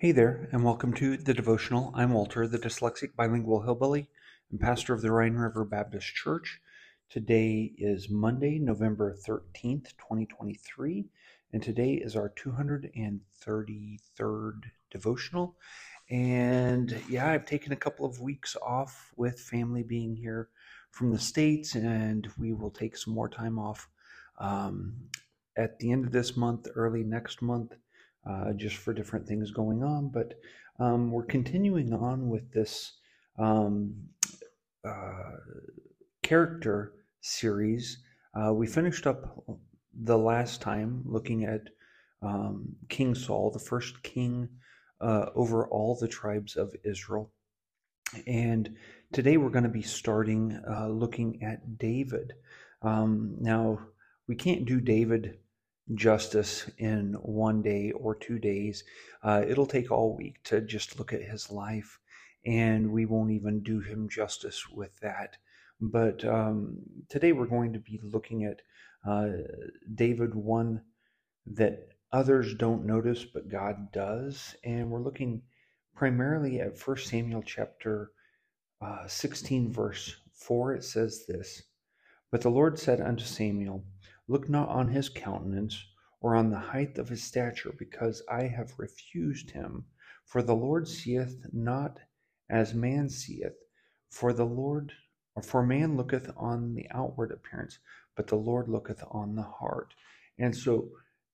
[0.00, 1.92] Hey there, and welcome to the devotional.
[1.94, 4.08] I'm Walter, the dyslexic bilingual hillbilly
[4.50, 6.58] and pastor of the Rhine River Baptist Church.
[7.10, 11.04] Today is Monday, November 13th, 2023,
[11.52, 15.58] and today is our 233rd devotional.
[16.08, 20.48] And yeah, I've taken a couple of weeks off with family being here
[20.92, 23.86] from the States, and we will take some more time off
[24.38, 24.94] um,
[25.58, 27.74] at the end of this month, early next month
[28.28, 30.08] uh, just for different things going on.
[30.08, 30.34] But
[30.78, 32.92] um, we're continuing on with this
[33.38, 33.94] um,
[34.84, 35.36] uh,
[36.22, 38.02] character series.
[38.34, 39.44] Uh, we finished up
[39.92, 41.62] the last time looking at
[42.22, 44.48] um, King Saul, the first king
[45.00, 47.32] uh, over all the tribes of Israel.
[48.26, 48.76] And
[49.12, 52.32] today we're going to be starting uh, looking at David.
[52.82, 53.80] Um, now,
[54.26, 55.38] we can't do David
[55.94, 58.84] justice in one day or two days.
[59.22, 61.98] Uh, it'll take all week to just look at his life,
[62.46, 65.36] and we won't even do him justice with that.
[65.80, 66.78] But um,
[67.08, 68.60] today we're going to be looking at
[69.06, 69.28] uh,
[69.94, 70.82] David, one
[71.46, 74.54] that others don't notice, but God does.
[74.64, 75.42] And we're looking
[75.94, 78.12] primarily at 1 Samuel chapter
[78.82, 80.74] uh, 16, verse 4.
[80.74, 81.62] It says this
[82.30, 83.84] But the Lord said unto Samuel,
[84.30, 85.84] Look not on his countenance,
[86.20, 89.86] or on the height of his stature, because I have refused him.
[90.24, 91.98] For the Lord seeth not
[92.48, 93.58] as man seeth.
[94.08, 94.92] For the Lord,
[95.34, 97.80] or for man looketh on the outward appearance,
[98.14, 99.94] but the Lord looketh on the heart.
[100.38, 100.90] And so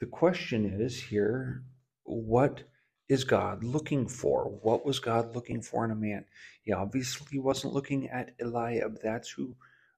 [0.00, 1.62] the question is here,
[2.02, 2.64] what
[3.08, 4.46] is God looking for?
[4.62, 6.24] What was God looking for in a man?
[6.62, 8.98] He obviously wasn't looking at Eliab.
[9.00, 9.54] That's who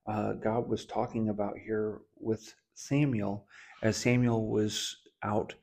[0.06, 3.46] uh, God was talking about here with Samuel
[3.82, 5.54] as Samuel was out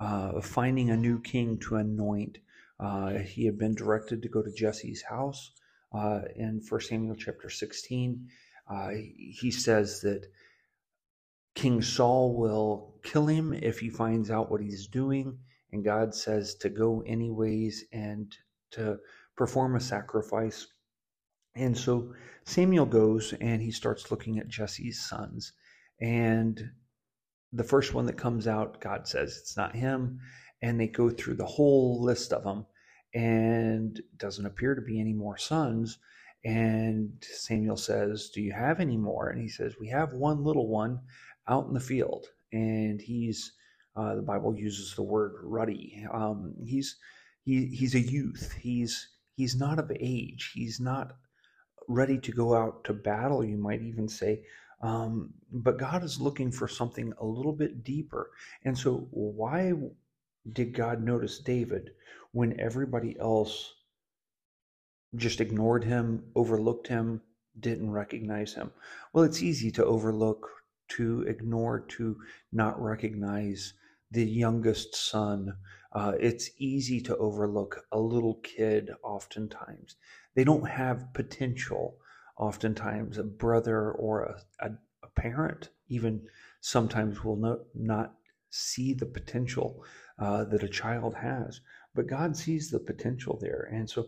[0.00, 2.38] uh, finding a new king to anoint.
[2.80, 5.52] Uh, he had been directed to go to Jesse's house
[5.94, 8.28] uh, in 1 Samuel chapter 16.
[8.68, 10.26] Uh, he says that
[11.54, 15.38] King Saul will kill him if he finds out what he's doing,
[15.70, 18.34] and God says to go anyways and
[18.72, 18.98] to
[19.36, 20.66] perform a sacrifice.
[21.54, 25.52] And so Samuel goes and he starts looking at Jesse's sons.
[26.02, 26.60] And
[27.52, 30.20] the first one that comes out, God says it's not him.
[30.60, 32.66] And they go through the whole list of them,
[33.14, 35.98] and doesn't appear to be any more sons.
[36.44, 39.28] And Samuel says, Do you have any more?
[39.28, 41.00] And he says, We have one little one
[41.48, 42.26] out in the field.
[42.52, 43.52] And he's,
[43.96, 46.04] uh, the Bible uses the word ruddy.
[46.12, 46.96] Um, he's,
[47.44, 48.54] he, he's a youth.
[48.60, 50.52] He's, he's not of age.
[50.54, 51.12] He's not
[51.88, 54.42] ready to go out to battle, you might even say.
[54.82, 58.30] Um, but God is looking for something a little bit deeper.
[58.64, 59.72] And so, why
[60.52, 61.90] did God notice David
[62.32, 63.74] when everybody else
[65.14, 67.20] just ignored him, overlooked him,
[67.60, 68.72] didn't recognize him?
[69.12, 70.48] Well, it's easy to overlook,
[70.96, 72.16] to ignore, to
[72.50, 73.74] not recognize
[74.10, 75.56] the youngest son.
[75.92, 79.96] Uh, it's easy to overlook a little kid oftentimes.
[80.34, 81.98] They don't have potential
[82.36, 84.70] oftentimes a brother or a, a,
[85.02, 86.22] a parent even
[86.60, 88.14] sometimes will not, not
[88.50, 89.84] see the potential
[90.18, 91.60] uh, that a child has.
[91.94, 93.68] But god sees the potential there.
[93.72, 94.06] And so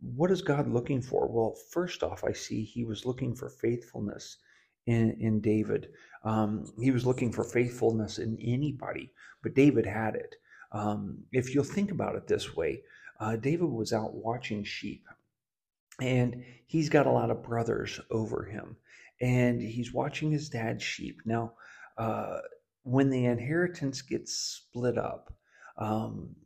[0.00, 1.26] what is god looking for?
[1.26, 4.38] Well first off i see he was looking for faithfulness
[4.86, 5.88] in, in david.
[6.22, 9.12] Um, he was looking for faithfulness in anybody
[9.42, 10.36] but david had it.
[10.72, 12.82] Um, if you'll think about it this way
[13.20, 15.06] uh, david was out watching sheep
[16.00, 18.76] and he's got a lot of brothers over him
[19.20, 21.20] and he's watching his dad's sheep.
[21.24, 21.54] Now
[21.98, 22.38] uh,
[22.82, 25.32] when the inheritance gets split up
[25.78, 26.36] um,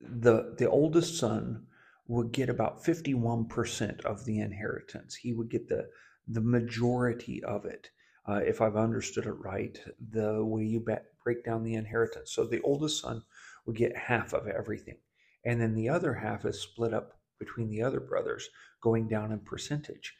[0.00, 1.66] the the oldest son
[2.08, 5.16] would get about 51% of the inheritance.
[5.16, 5.88] He would get the
[6.28, 7.90] the majority of it
[8.28, 9.78] uh, if i've understood it right
[10.10, 10.84] the way you
[11.24, 12.32] break down the inheritance.
[12.32, 13.22] So the oldest son
[13.64, 14.98] would get half of everything
[15.44, 18.48] and then the other half is split up between the other brothers
[18.80, 20.14] going down in percentage.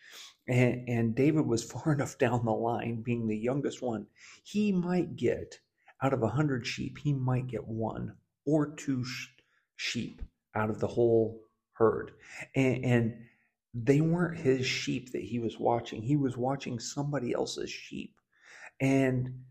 [0.49, 4.07] And, and David was far enough down the line, being the youngest one,
[4.45, 5.59] he might get
[6.03, 8.15] out of a hundred sheep, he might get one
[8.45, 9.29] or two sh-
[9.77, 10.23] sheep
[10.55, 11.41] out of the whole
[11.73, 12.13] herd.
[12.55, 13.15] And, and
[13.75, 16.03] they weren't his sheep that he was watching.
[16.03, 18.15] He was watching somebody else's sheep.
[18.81, 19.45] And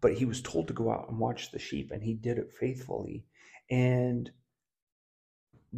[0.00, 2.52] but he was told to go out and watch the sheep and he did it
[2.52, 3.24] faithfully.
[3.70, 4.30] And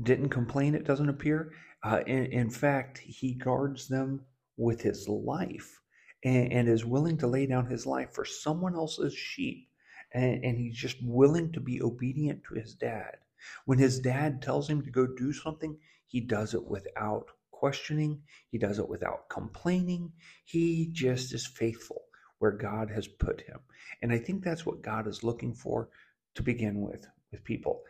[0.01, 1.53] didn't complain, it doesn't appear.
[1.83, 4.25] Uh, in, in, fact, he guards them
[4.57, 5.81] with his life
[6.25, 9.69] and, and, is willing to lay down his life for someone else's sheep.
[10.15, 13.17] And, and he's just willing to be obedient to his dad.
[13.65, 18.59] When his dad tells him to go do something, he does it without questioning, he
[18.59, 20.13] does it without complaining.
[20.45, 22.03] He just is faithful
[22.39, 23.59] where God has put him.
[24.03, 25.91] And I think that's what God is looking for
[26.35, 27.83] to begin with with people.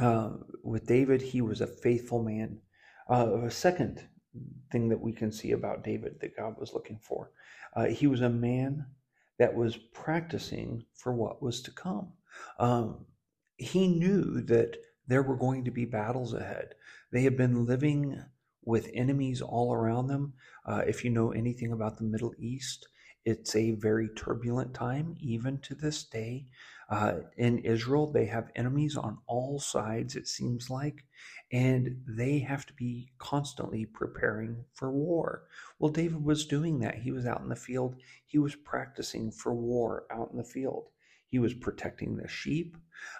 [0.00, 0.30] Uh,
[0.62, 2.60] with David, he was a faithful man.
[3.08, 4.06] Uh, a second
[4.70, 7.30] thing that we can see about David that God was looking for,
[7.74, 8.86] uh, he was a man
[9.38, 12.12] that was practicing for what was to come.
[12.58, 13.06] Um,
[13.56, 14.76] he knew that
[15.06, 16.74] there were going to be battles ahead.
[17.12, 18.22] They had been living
[18.62, 20.34] with enemies all around them.
[20.64, 22.86] Uh, if you know anything about the Middle East,
[23.30, 26.46] it's a very turbulent time, even to this day.
[26.90, 31.04] Uh, in Israel, they have enemies on all sides, it seems like,
[31.52, 35.44] and they have to be constantly preparing for war.
[35.78, 36.96] Well, David was doing that.
[36.96, 37.94] He was out in the field,
[38.26, 40.88] he was practicing for war out in the field.
[41.28, 42.76] He was protecting the sheep,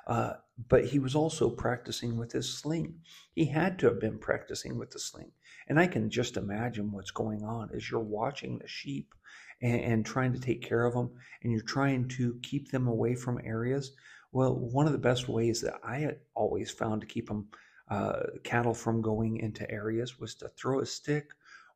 [0.08, 0.32] uh,
[0.68, 2.96] but he was also practicing with his sling.
[3.32, 5.30] He had to have been practicing with the sling.
[5.68, 9.14] And I can just imagine what's going on as you're watching the sheep
[9.62, 11.10] and, and trying to take care of them
[11.42, 13.92] and you're trying to keep them away from areas.
[14.32, 17.48] Well, one of the best ways that I always found to keep them
[17.90, 21.30] uh, cattle from going into areas was to throw a stick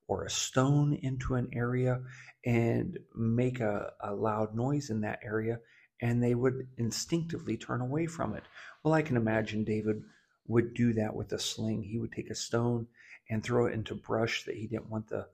[0.06, 2.00] or a stone into an area
[2.44, 5.58] and make a, a loud noise in that area,
[6.00, 8.44] and they would instinctively turn away from it.
[8.82, 10.02] Well, I can imagine David
[10.46, 11.82] would do that with a sling.
[11.82, 12.86] He would take a stone
[13.30, 15.26] and throw it into brush that he didn't want the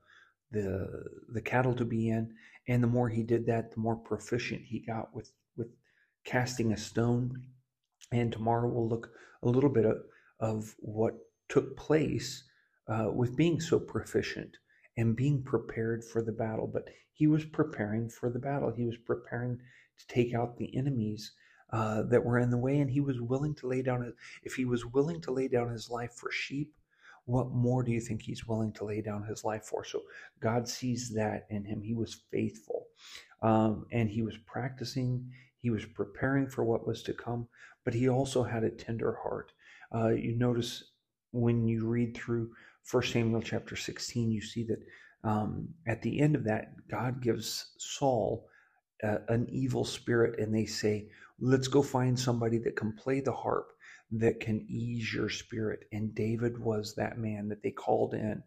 [0.51, 2.33] the the cattle to be in.
[2.67, 5.69] And the more he did that the more proficient he got with with
[6.25, 7.43] casting a stone.
[8.11, 9.11] And tomorrow we'll look
[9.43, 9.97] a little bit of,
[10.39, 11.15] of what
[11.49, 12.43] took place
[12.87, 14.57] uh, with being so proficient
[14.97, 16.67] and being prepared for the battle.
[16.67, 18.71] But he was preparing for the battle.
[18.71, 21.31] He was preparing to take out the enemies
[21.71, 22.79] uh, that were in the way.
[22.79, 24.13] And he was willing to lay down
[24.43, 26.73] if he was willing to lay down his life for sheep
[27.25, 29.83] what more do you think he's willing to lay down his life for?
[29.85, 30.01] So
[30.41, 31.81] God sees that in him.
[31.81, 32.87] He was faithful
[33.41, 35.29] um, and he was practicing,
[35.59, 37.47] he was preparing for what was to come,
[37.85, 39.51] but he also had a tender heart.
[39.93, 40.83] Uh, you notice
[41.31, 42.51] when you read through
[42.89, 44.79] 1 Samuel chapter 16, you see that
[45.23, 48.47] um, at the end of that, God gives Saul
[49.03, 51.07] uh, an evil spirit, and they say,
[51.39, 53.71] Let's go find somebody that can play the harp
[54.11, 55.85] that can ease your spirit.
[55.91, 58.43] And David was that man that they called in.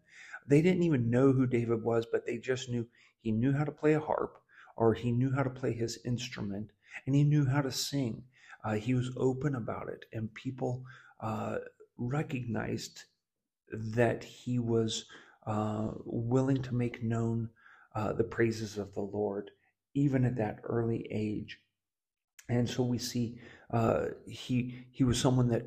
[0.47, 2.85] They didn't even know who David was, but they just knew
[3.19, 4.37] he knew how to play a harp
[4.77, 6.71] or he knew how to play his instrument
[7.05, 8.23] and he knew how to sing.
[8.63, 10.83] Uh, he was open about it, and people
[11.19, 11.57] uh,
[11.97, 13.03] recognized
[13.71, 15.05] that he was
[15.45, 17.49] uh, willing to make known
[17.95, 19.51] uh, the praises of the Lord,
[19.93, 21.59] even at that early age.
[22.49, 23.39] And so we see
[23.75, 25.65] uh, he he was someone that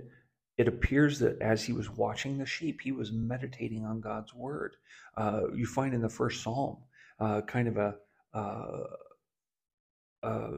[0.56, 4.76] it appears that as he was watching the sheep, he was meditating on God's word.
[5.14, 6.78] Uh, you find in the first psalm
[7.20, 7.96] uh, kind of a
[8.32, 8.84] uh,
[10.22, 10.56] uh,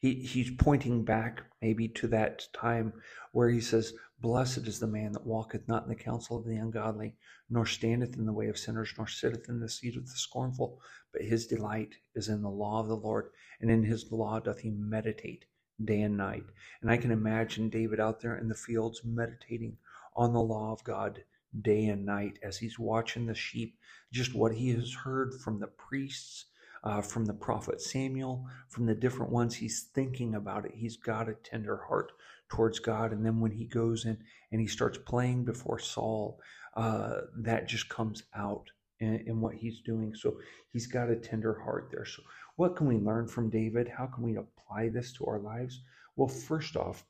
[0.00, 2.92] he he's pointing back maybe to that time
[3.30, 6.56] where he says, "Blessed is the man that walketh not in the counsel of the
[6.56, 7.14] ungodly,
[7.48, 10.80] nor standeth in the way of sinners, nor sitteth in the seat of the scornful,
[11.12, 14.58] but his delight is in the law of the Lord, and in his law doth
[14.58, 15.44] he meditate."
[15.84, 16.44] Day and night.
[16.82, 19.76] And I can imagine David out there in the fields meditating
[20.16, 21.22] on the law of God
[21.62, 23.78] day and night as he's watching the sheep,
[24.12, 26.46] just what he has heard from the priests,
[26.84, 29.56] uh, from the prophet Samuel, from the different ones.
[29.56, 30.72] He's thinking about it.
[30.74, 32.12] He's got a tender heart
[32.48, 33.12] towards God.
[33.12, 34.18] And then when he goes in
[34.52, 36.40] and he starts playing before Saul,
[36.74, 40.14] uh, that just comes out in, in what he's doing.
[40.14, 40.38] So
[40.72, 42.04] he's got a tender heart there.
[42.04, 42.22] So
[42.56, 43.88] what can we learn from David?
[43.88, 45.82] How can we apply this to our lives?
[46.16, 47.04] Well, first off,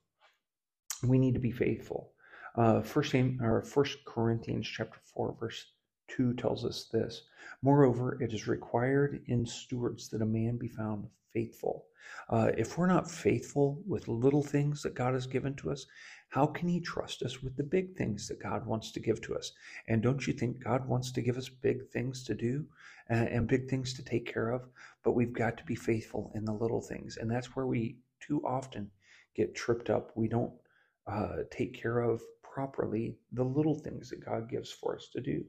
[1.02, 2.12] we need to be faithful.
[2.57, 5.64] Uh, first, or First Corinthians chapter four, verse
[6.09, 7.23] two tells us this.
[7.62, 11.85] Moreover, it is required in stewards that a man be found faithful.
[12.30, 15.87] Uh, if we're not faithful with little things that God has given to us,
[16.28, 19.35] how can He trust us with the big things that God wants to give to
[19.37, 19.52] us?
[19.88, 22.66] And don't you think God wants to give us big things to do
[23.08, 24.66] and, and big things to take care of?
[25.02, 27.16] But we've got to be faithful in the little things.
[27.16, 28.90] And that's where we too often
[29.35, 30.12] get tripped up.
[30.14, 30.52] We don't
[31.06, 35.44] uh, take care of properly the little things that God gives for us to do.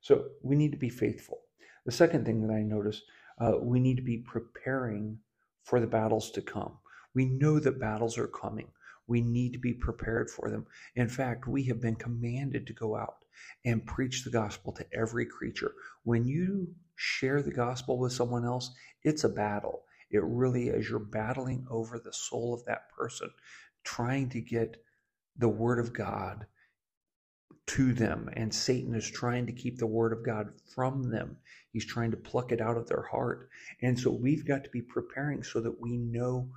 [0.00, 1.40] So we need to be faithful.
[1.86, 3.02] The second thing that I notice,
[3.40, 5.18] uh, we need to be preparing
[5.64, 6.72] for the battles to come.
[7.14, 8.68] We know that battles are coming.
[9.08, 10.66] We need to be prepared for them.
[10.94, 13.24] In fact, we have been commanded to go out
[13.64, 15.72] and preach the gospel to every creature.
[16.04, 18.70] When you share the gospel with someone else,
[19.02, 19.84] it's a battle.
[20.10, 20.88] It really is.
[20.88, 23.30] You're battling over the soul of that person,
[23.84, 24.82] trying to get
[25.36, 26.46] the word of God
[27.68, 31.36] to them, and Satan is trying to keep the word of God from them.
[31.70, 33.50] He's trying to pluck it out of their heart.
[33.82, 36.50] And so we've got to be preparing so that we know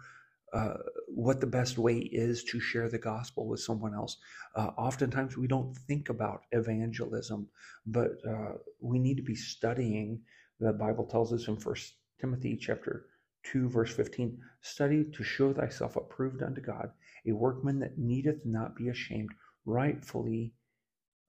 [0.54, 0.74] uh,
[1.08, 4.18] what the best way is to share the gospel with someone else.
[4.56, 7.48] Uh, oftentimes we don't think about evangelism,
[7.86, 10.22] but uh, we need to be studying.
[10.60, 13.06] The Bible tells us in First Timothy chapter
[13.44, 16.92] 2, verse 15 study to show thyself approved unto God,
[17.26, 19.30] a workman that needeth not be ashamed,
[19.66, 20.54] rightfully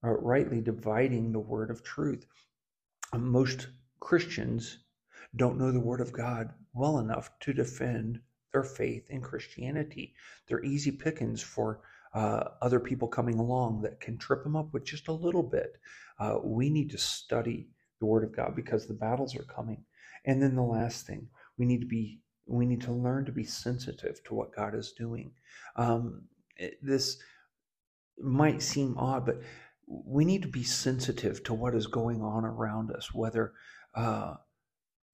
[0.03, 2.27] or rightly dividing the word of truth.
[3.15, 3.69] Most
[4.01, 4.79] Christians
[5.37, 8.21] don't know the word of God well enough to defend
[8.53, 10.15] their faith in Christianity.
[10.47, 11.81] They're easy pickings for
[12.15, 15.77] uh, other people coming along that can trip them up with just a little bit.
[16.19, 17.69] Uh, we need to study
[18.01, 19.85] the Word of God because the battles are coming.
[20.25, 21.29] And then the last thing,
[21.59, 24.93] we need to be we need to learn to be sensitive to what God is
[24.93, 25.33] doing.
[25.77, 26.25] Um,
[26.57, 27.19] it, this
[28.19, 29.41] might seem odd, but
[29.87, 33.53] we need to be sensitive to what is going on around us, whether
[33.95, 34.35] uh,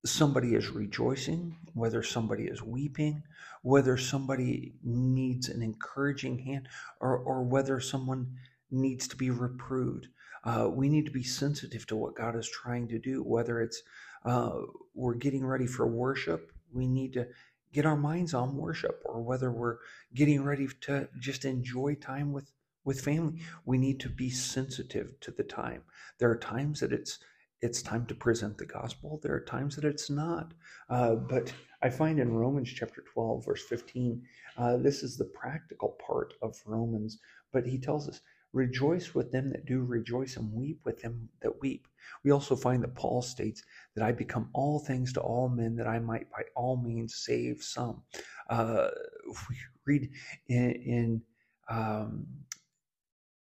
[0.04, 3.22] somebody is rejoicing, whether somebody is weeping,
[3.62, 6.68] whether somebody needs an encouraging hand,
[7.00, 8.36] or, or whether someone
[8.70, 10.08] needs to be reproved.
[10.44, 13.82] Uh, we need to be sensitive to what God is trying to do, whether it's
[14.24, 14.60] uh,
[14.94, 17.26] we're getting ready for worship, we need to
[17.72, 19.78] get our minds on worship, or whether we're
[20.14, 22.50] getting ready to just enjoy time with,
[22.84, 25.82] with family, we need to be sensitive to the time.
[26.18, 27.18] There are times that it's
[27.60, 29.18] it's time to present the gospel.
[29.22, 30.52] There are times that it's not.
[30.88, 34.22] Uh, but I find in Romans chapter 12, verse 15,
[34.56, 37.18] uh, this is the practical part of Romans.
[37.52, 38.20] But he tells us,
[38.52, 41.86] rejoice with them that do rejoice and weep with them that weep.
[42.24, 43.62] We also find that Paul states
[43.94, 47.62] that I become all things to all men that I might by all means save
[47.62, 48.02] some.
[48.48, 48.88] Uh,
[49.26, 50.10] we read
[50.48, 51.22] in, in
[51.68, 52.26] um,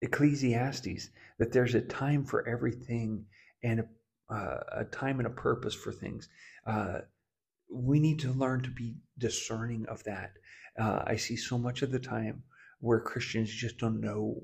[0.02, 3.24] Ecclesiastes that there's a time for everything
[3.62, 3.88] and a
[4.30, 6.28] uh, a time and a purpose for things.
[6.66, 6.98] Uh,
[7.70, 10.32] we need to learn to be discerning of that.
[10.78, 12.42] Uh, I see so much of the time
[12.80, 14.40] where Christians just don't know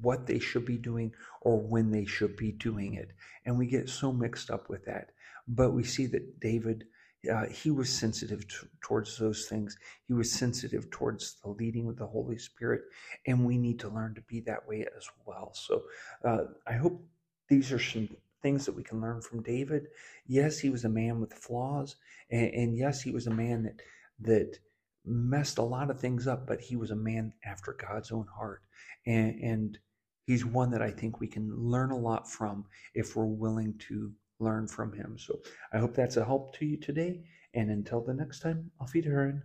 [0.00, 3.10] what they should be doing or when they should be doing it.
[3.44, 5.10] And we get so mixed up with that.
[5.48, 6.84] But we see that David,
[7.30, 9.76] uh, he was sensitive to, towards those things.
[10.06, 12.82] He was sensitive towards the leading of the Holy Spirit.
[13.26, 15.50] And we need to learn to be that way as well.
[15.52, 15.82] So
[16.24, 17.04] uh, I hope
[17.48, 18.08] these are some
[18.42, 19.88] things that we can learn from David.
[20.26, 21.96] Yes, he was a man with flaws,
[22.30, 23.80] and, and yes, he was a man that
[24.22, 24.58] that
[25.04, 28.62] messed a lot of things up, but he was a man after God's own heart,
[29.06, 29.78] and, and
[30.26, 34.12] he's one that I think we can learn a lot from if we're willing to
[34.38, 35.16] learn from him.
[35.18, 35.40] So
[35.72, 37.22] I hope that's a help to you today.
[37.54, 39.42] And until the next time, I'll auf Wiederhören.